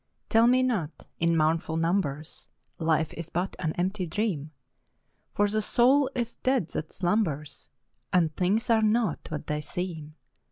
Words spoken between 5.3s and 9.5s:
For the soul is dead that slumbers. And things are not what